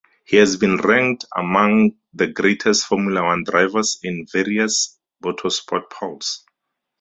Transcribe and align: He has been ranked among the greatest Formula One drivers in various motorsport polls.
He 0.25 0.37
has 0.37 0.57
been 0.57 0.77
ranked 0.77 1.25
among 1.37 1.91
the 2.11 2.25
greatest 2.25 2.87
Formula 2.87 3.23
One 3.23 3.43
drivers 3.43 3.99
in 4.01 4.25
various 4.33 4.97
motorsport 5.23 5.91
polls. 5.91 6.43